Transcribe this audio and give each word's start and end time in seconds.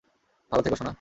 ভালো 0.51 0.61
থেকো, 0.63 0.75
সোনা। 0.75 0.89